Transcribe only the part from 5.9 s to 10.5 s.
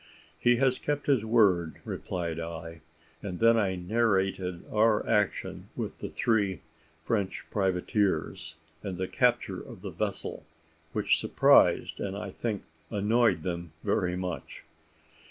the three French privateers, and the capture of the vessel;